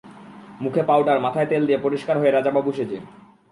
[0.61, 2.97] মুখে পাউডার, মাথায় তেল দিয়ে, পরিষ্কার হয়ে, রাজাবাবু সেজে।